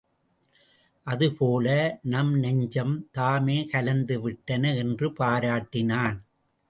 [1.07, 1.67] அது போல
[2.03, 6.17] நம் நெஞ்சம் தாமே கலந்து விட்டன என்று பாராட்டினான்.